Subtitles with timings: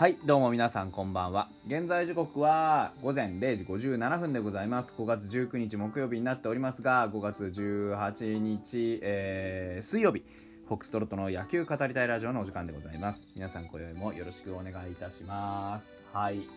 [0.00, 1.50] はいどうも皆さんこんばんは。
[1.66, 4.94] 現在時刻は午前0時57分でございます。
[4.96, 10.24] 5月19日木曜日になっておりますが5月18日、えー、水曜日
[10.68, 13.26] フォックストロットの野球語りたいラジオのお時間でございます。
[13.34, 16.02] 皆さん今宵もよろしくお願いいたします。
[16.14, 16.48] はい。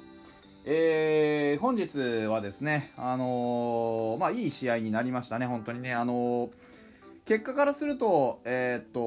[0.63, 5.93] えー、本日はですねあのー、まあいい試合になりましたね本当にね。
[5.93, 6.49] あのー
[7.25, 8.99] 結果からすると、えー、っと、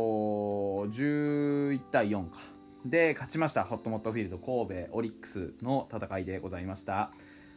[0.91, 2.56] 11対4か。
[2.91, 7.11] で勝ちましたホットモットフィールド神戸オリックスの戦いでございました。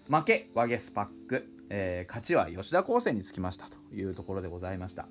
[0.10, 5.08] 負けワゲスパック、えー、勝ちは吉田高専につきましたというところでございました。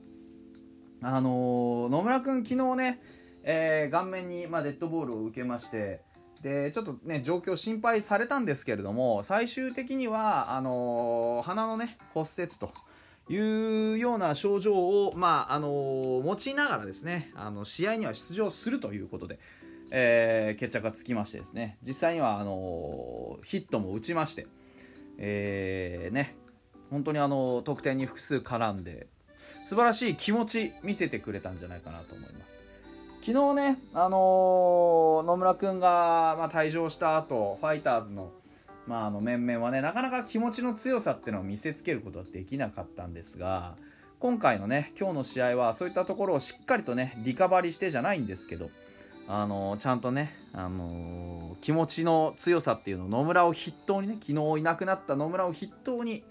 [1.02, 3.00] あのー、野村君昨日ね、
[3.44, 6.02] えー、顔面に、まあ、デッドボールを受けまして
[6.42, 12.72] でちょっとね状況心配されたんですけれども最終的にはあのー、鼻のね骨折と
[13.28, 19.38] いうような症状を、まああのー、持ちながらですねあの試合には出場するということで、
[19.90, 21.78] えー、決着がつきましてですね。
[21.82, 24.46] 実際にはあのヒットも打ちまして、
[25.18, 26.36] えー、ね。
[26.90, 29.08] 本当にあの得点に複数絡んで
[29.66, 32.58] 素晴らしい気持ち見せてくれたんじゃないかなと思います。
[33.20, 38.32] 昨日ね、あの、野村君が、まあ、退場した後ファイターズの,、
[38.86, 43.76] まあ、あの面々はねなかなか気持ちの強さっていうのを見せつけることはできなかったんですが
[44.18, 48.70] 今回のね今日の試合はそういったところをしっかりとねリカバリーしてじゃないんですけど
[49.30, 56.24] あのちゃんとね、あの気持ちの強さっていうのを野村を筆頭にね昨日いなくなった野村を筆頭に、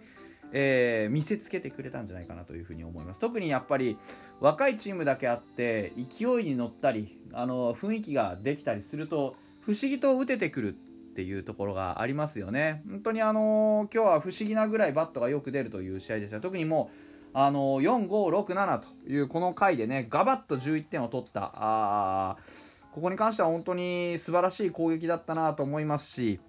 [0.52, 3.20] えー、見せつけてくれたんじゃないかなというふうに思います。
[3.20, 4.00] 特にやっぱり
[4.40, 12.82] 若いチームだけあって勢いに乗ったり、あの雰囲気ができたりすると不思議と打ててくるっていうところがありますよね。
[12.90, 16.42] 本当にあの今日は不思議なぐらいバットがよく出るという試合でした。
[16.42, 22.38] 特にもうあの4、5、6、7というこの回でねガバッと11点を取ったあ
[22.98, 26.40] ここに関しては本当に素晴らしい攻撃だったなと思いますし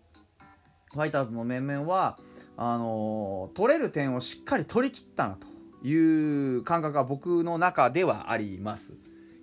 [0.95, 2.17] ファイターズの面々は
[2.57, 8.95] あの取れる点をしっかり取り切ったなという感覚が僕の中ではあります。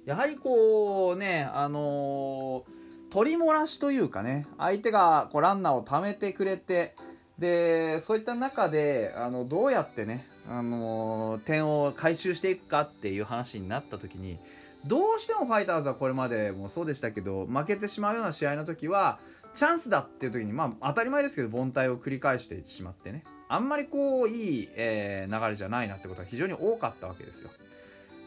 [0.08, 2.66] やはりこうね、あの
[3.12, 6.96] 取り漏らしというかね、相手がこうランナーを貯めてくれて、
[7.38, 14.40] でそういった中であのどうやってね、あの点を回収していくかっていう話になった時に
[14.86, 19.20] どうしてもファイターズはこれまでもそうでしたけど負けてしまうような試合の時は
[19.54, 23.24] チャンスだっていう時にまあ当たり前ですけど凡退を繰り返してしまってね。
[23.48, 27.50] あんまりこういい、えー、流れじゃないなってことが非常に多かったわけですよ。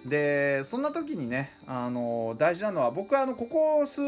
[0.06, 4.00] でそんな時にね、あの大事なのは僕はあのここ数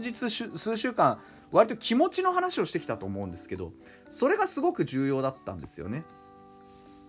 [0.00, 1.20] 日数週間
[1.50, 3.72] 割と気持ちの話をしてきたと思うんですけど
[4.08, 6.04] それがすごく重要だったんですよね。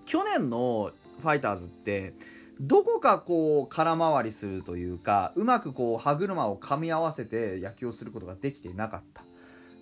[0.06, 0.92] 去年の
[1.22, 2.14] ファイターズって
[2.60, 9.24] どこかこう空回りするというかうまくこう歯車を噛み合わせて野球をすることができていなかった。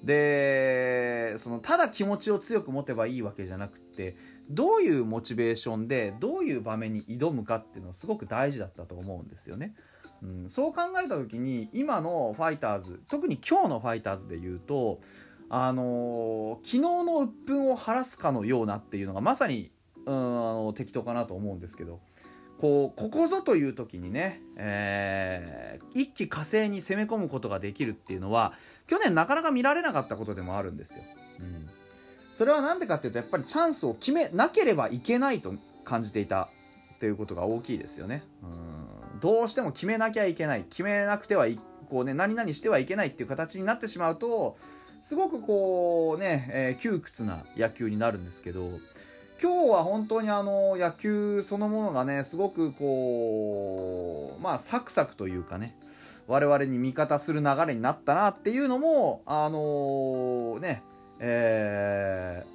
[0.04, 4.16] でそのただ気持ちを強く持てばいいわけじゃなくて
[4.50, 9.76] どういうモチベーションでどういう場面に挑むかっていうのはすごく大事だったと思うんですよね、
[10.24, 15.00] うん、そう考えた時に今のファイターズ特に今日のファイターズで言うと
[15.50, 19.72] あのー、昨日の鬱憤を晴らすかのようなっていうのがまさに
[20.08, 22.00] うんあの適当かなと思うんですけど。
[22.62, 28.54] こうここぞという時にね、えー、一気火星に攻め込むことができるっていうのは
[28.86, 31.04] 去年なかなか見られなかったことでもあるんですよ。
[31.40, 31.68] うん、
[32.36, 36.50] それは何でかっていうとやっぱりチャンスを決めなければいけないと感じていた
[37.00, 38.24] ということが大きいですよね。
[38.44, 38.72] うん
[39.22, 44.58] どうしても決めなきゃいけない決めなくてはいこう、ね、何々してはいけないっていう形になってしまうと
[45.04, 48.70] すごくこうね、えー、窮屈な野球になるんですけど
[49.42, 55.76] 今日は本当にあの野球そのものがねすごくこうまあサクサクというかね
[56.28, 60.84] 我々に味方する流れになったなっていうのもあのー、ね
[61.20, 62.46] え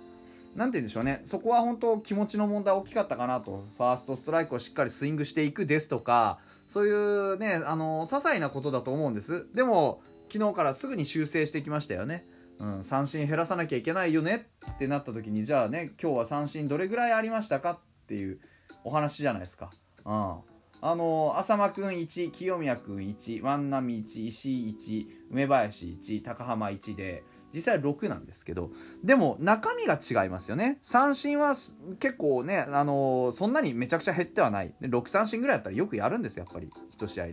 [0.54, 1.22] ー、なんて言うんでしょうね。
[1.24, 3.64] そこは本当気持ちの問題大きかったかなと。
[3.76, 6.38] ファーストストライクをしっかりスイングしていくですとか
[6.68, 9.48] そういうねあの些細なことだと思うんです。
[9.52, 10.02] でも
[10.32, 12.24] 昨日からすぐに修正してきましたよね。
[12.58, 18.40] うん、三振減らさなきゃいけないよねってなった時にじゃあね今日は三振どれぐらいありましたかっていう
[18.84, 19.70] お話じゃないですか。
[20.04, 28.70] うん、あの浅間君1清宮君1万波1石井1梅林1高浜1で実際6なんですけど
[29.02, 30.78] でも中身が違いますよね。
[30.82, 31.54] 三振は
[31.98, 34.74] 結構ね、あのそんなにめちゃくちゃ減ってはない。
[34.82, 36.70] 6三振ぐらいだったらよくやるんですやっぱり。
[36.98, 37.26] 1試合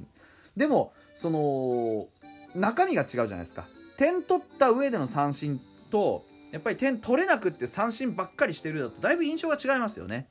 [0.56, 2.08] でもその
[2.56, 3.66] 中身が違うじゃないですか。
[3.98, 10.28] 点取った上での三振とやっぱり点取れなくって三振ばっかりしてるだとだいぶ印象が違いますよね。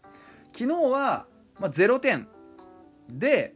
[0.53, 1.27] 昨日は、
[1.59, 2.29] まあ、0点
[3.09, 3.55] で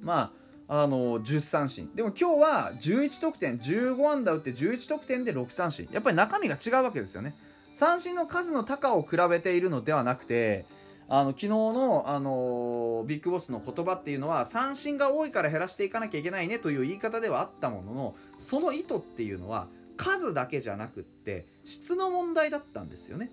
[0.00, 0.32] ま
[0.68, 1.94] ああの10三振。
[1.94, 5.88] でも今日は11得点15安打打って11得点で6三振。
[5.92, 7.34] やっぱり中身が違うわけですよね。
[7.74, 10.66] 三振の数の高を比べているのではなくて
[11.08, 23.30] あの昨日の、あのビッグボスの言葉っていうのは三振が多いから減らしていかなきゃいけないねという言い方ではあったもののその意図っていうのは数だけじゃなくって質の問題だったんですよね。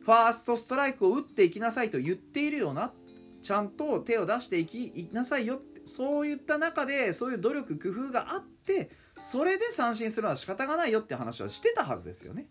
[0.00, 2.92] ファーストストライクを打っていきなさいと言っているよな。
[3.42, 5.56] ちゃんと手を出していきなさいよ。
[5.56, 12.46] ってそういった中でそういう努力工夫があってそれで三振するのは仕方がないよって話をしてたはずですよね。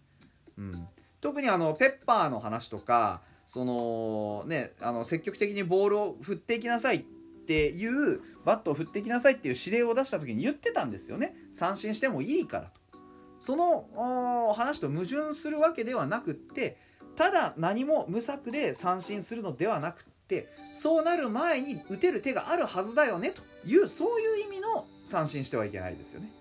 [0.58, 0.88] うん、
[1.22, 7.02] 特にあのペッパーの話とかその、ね、あの積極的にボールを振っていきなさいっ
[7.48, 13.00] ていうバットを振っていきなさいっていう指令を出した時に言ってたんですよね三振してもいいからと。
[13.40, 16.78] その話と矛盾するわけではなくって
[17.16, 20.46] ただ何も無策で三振するのではなくって
[20.76, 26.32] そうなる前に打てる手があるはずだよねというそういう意味の三振してはいけないですよね。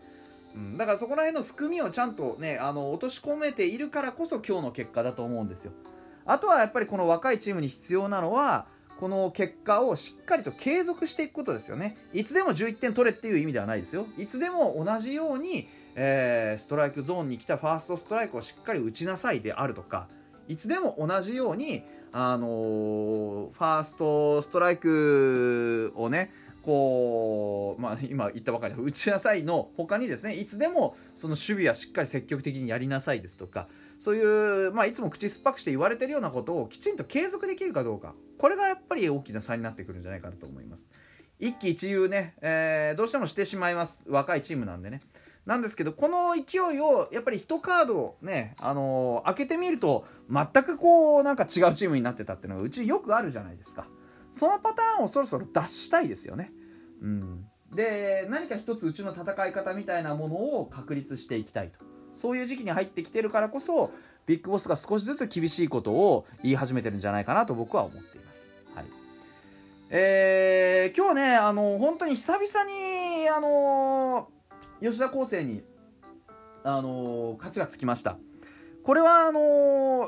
[0.54, 5.72] うん、だからそこら辺の含みをちゃんとねあの落とし込めているからこそ今日の結果だと思うんですよ。
[6.28, 8.66] あとはやっぱりこの若いチームに必要なのは
[9.00, 11.96] この結果をしっかりと継続していくことですよね。
[12.12, 14.06] いつでも11点取れっていう意味ではないですよ。
[14.18, 20.08] いつでも同じように、えー、ストライクゾーンに来たファーストストライクをしっかり打ちなさいであるとか
[20.48, 26.30] いつでも同じようにあのー、ファーストストライクをね
[26.68, 33.68] こう、まあ、今言ったばかり打ちなさいの他にですねいつでもその守備はしっかり積極的にやりなさいですとか
[33.98, 40.90] そういう、まあ、いつも口酸っぱくして言われてるようなことをきちんと継続できるかどうかこれがやっぱり大きな差になってくるんじゃないかなと思います。
[41.40, 44.04] 一喜一憂ね、えー、どうしてもしてしまいます。
[44.06, 45.00] 若いチームなんでね。
[45.46, 53.86] なんですけどこの勢いをやっぱり1カードね、あのー、開けてみると全くこうなんか違うチームになってたっていうのがうちよくあるじゃないですか。
[54.32, 56.50] そのパターンをそろそろ出したいですよね
[57.02, 61.80] うんで何か一つうちの戦い方みたいなものを確立していきたいと
[62.14, 63.92] そういう時期に入ってきてるからこそ
[64.26, 68.64] ビッグボスが少しずつ厳しいことを言い始めてるんじゃないかなと僕は思っています。
[68.74, 68.86] はい
[69.90, 74.28] えー、今日ねあの本当に久々にあの
[74.80, 75.64] 吉田康生に、
[76.62, 78.16] あの、勝ちがつきました。
[78.88, 79.40] これはあの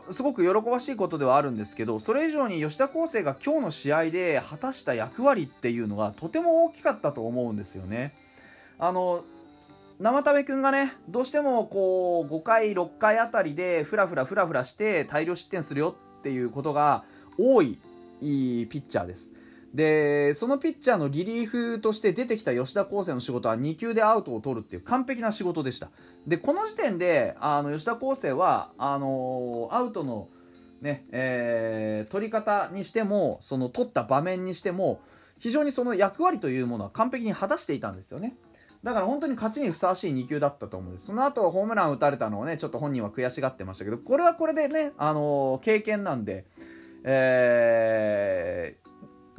[0.09, 8.15] ー、すごく喜ばしいことではあるんですけどそれ以上に吉田康生が今日の試合で果たした役割っていうのがとても大きかったと思うんですよね。
[8.79, 9.23] あの
[9.99, 17.05] 生田部君がねどうしてもこう5回6回あたりでフラフラフラフラして大量失点するよっていうことが
[17.39, 17.79] 多い
[18.23, 19.31] ピッチャーです
[19.75, 25.91] でそのピッチャーのリリーフとして出てきた吉田康生の仕事は2球でアウトを取るっていう完璧な仕事でした。
[26.27, 30.29] でこの時点であの吉田康生はあのアウトの
[30.81, 35.03] ねえー、取り方にしてもその取った場面にしても
[35.39, 38.37] 非常にその役割というものは完璧に果たしていたんですよね。
[38.83, 41.07] だから本当に勝ちにふさわしい2球だったと思うんです。
[41.07, 46.47] その後ホームラン打たれたのをねちょっと本人は悔しがってましたけどこれはこれでね、あのー、経験なんで、
[47.05, 48.90] えー、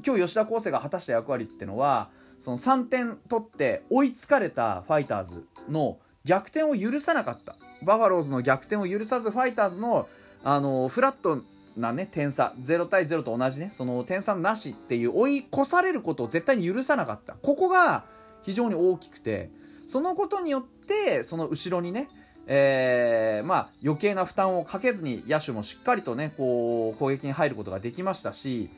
[0.05, 2.09] 今日吉田康生が果たした役割っていうのは
[2.39, 7.55] その3点取って追いつかれたファイターズの逆転を許さなかった。
[7.83, 10.07] バファローズの逆転を許さずファイターズの、
[10.43, 11.43] あのフラット
[11.77, 17.33] なね点差0対0と同じねその点差なしっていう追い越されることを絶対に許さなかった。
[17.35, 18.05] ここが
[18.43, 19.51] 非常に大きくて
[19.87, 22.07] そのことによってその後ろにね
[22.47, 28.69] えー、まあ、余計な負担をかけずに野手もしっかりとねこう攻撃に入ることができましたし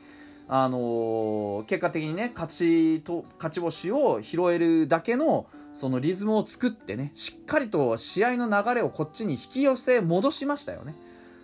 [0.48, 10.94] あのー、結果的にね勝ちと勝ち星を拾えるだけのそのリズムを作ってねしっかりと試合の流れをこっちに引き寄せ戻しましたよね、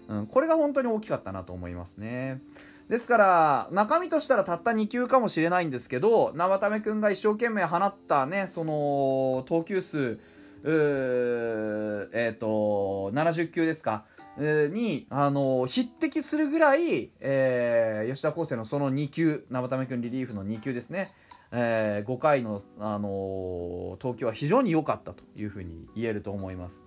[0.08, 2.40] うん、これが本当に大きかったなと思いますね。
[2.88, 10.18] ですから中身としたらたった2球かもしれないんですけど生田目君が一生懸命放ったねその投球数
[10.64, 14.04] えっ、ー、と70球ですか。
[14.38, 21.10] に、あの匹敵するぐらい、えー、吉田康生のその2球生田目君リリーフの2球ですね、
[21.52, 26.84] えー、5回の、あの投球は非常に良かったというふうに言えると思います。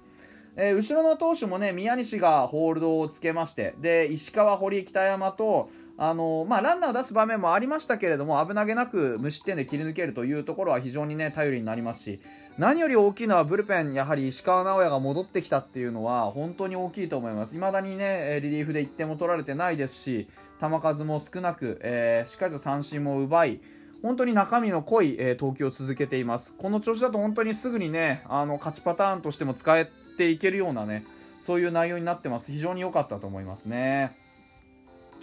[0.56, 12.20] えー、後ろの投手もね宮西がホールドをつけましてで石川、堀北山とあのまあ、ランナーを出す場面もありましたけれども危なげなく無失点で切り抜けるというところは非常に、ね、頼りになりますし
[12.58, 17.54] 何より大きいのはブルペンやはり石川直也が戻ってきたっていうのは本当に大きいと思います。
[17.54, 20.28] 未だにねリリーフで1点も取られてないですし
[20.60, 23.62] 球数も少なく、えー、しっかりと三振も奪い
[24.02, 26.56] 本当に中身の濃い、えー、投球を続けています。
[26.58, 31.06] この調子だと本当にすぐにねあの勝ちパターンとしても使えていけるようなね
[31.40, 32.52] そういう内容になってます。
[32.52, 34.23] 非常に良かったと思いますね。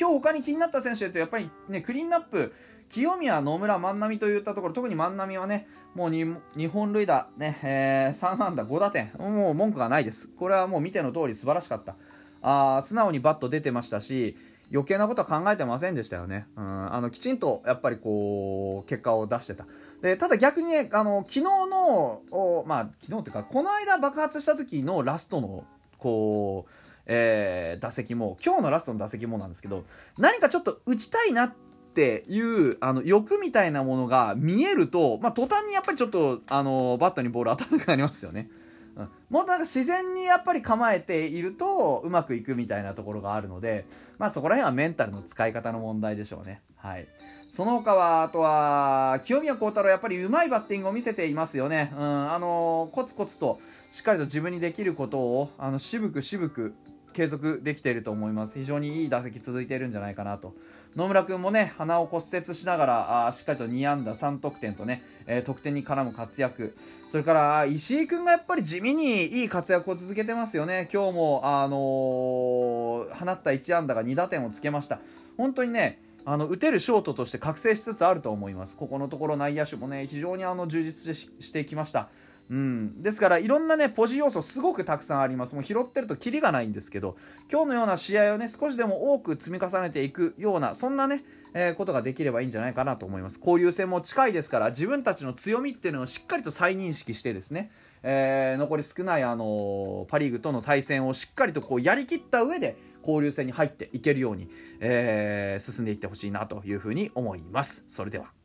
[0.00, 2.54] 今日他に気になった選手とやっぱりねクリーンナップ
[2.90, 10.26] 清宮、野村、万波といったところ、特に万波はね、もう 2, 本塁打、ねえー、3安打5打点、もう文句がないです。
[10.26, 11.94] これはもう見ての通り素晴らしかった。
[12.42, 14.36] あ素直にバット出てましたし、
[14.72, 16.48] 余計なことは考えてませんでしたよね。
[16.56, 19.66] うん、あのきちんとやっぱりこう結果を出してた。
[20.02, 22.22] でただ逆にね、あの昨日の、
[22.66, 25.64] まあ昨日っていうか、この間爆発した時のラストの
[25.98, 29.84] こう、えー、打席も、今日のラストの打席もなんですけど、
[30.18, 31.52] 何かちょっと打ちたいなっ
[31.92, 38.48] ていうあの欲みたいなものが見えると、まあ、途端にやっぱりちょっとあのバットにボール当たらなくなりますよね。
[38.96, 43.86] うん、もっとなんか自然にやっぱり構えているとうまくいくみたいなところがあるので、
[44.18, 46.62] まあ、そこら辺はメンタルの使い方の問題でしょうね。
[46.76, 47.06] はい。
[47.50, 51.92] その他は、あとは、清宮幸太郎、やっぱりうまいバッティングを見せていますよね。
[51.96, 56.74] うん、あのコツコツと、しっかりと自分にできることを、あの、渋く渋く、
[57.12, 58.58] 継続できていると思います。
[58.58, 60.54] 非常にいい打席続いているんじゃないかなと。
[60.96, 66.76] 野村君もね、鼻を骨折しながら、あしっかりと2安打3得点とね、えー、得点に絡む活躍。
[67.08, 70.88] それから、石井君がやっぱり地味にいい活躍を続けてますよね。
[70.92, 75.00] 今日も、あのー、放った1安打が2打点をつけました。
[75.36, 78.76] 本当にね、あの打てるショートとして覚醒しつつあると思います。
[78.76, 82.08] ここのところ内野手もね、非常にあの充実してきました。
[82.50, 87.16] うん、ですからいろんなねポジ要素すごくたくさんありますもう拾ってるとキリがないんですけど
[87.50, 91.24] 今日のような試合をね少しでも多く積み重ねていくようなそんなね、
[91.54, 97.70] えー、ことができればいいんじゃないかなと思います交流戦も近いですから自分たちの強みっていうのをしっかりと再認識してですね、
[98.02, 104.48] えー、残り少ない、あのー、パ・リーグとの対戦をしっかりとこうやりきった上で交流戦に入っていけるように、
[104.80, 107.84] え進んでいってほしいなというふうに思います。
[107.88, 108.39] それでは。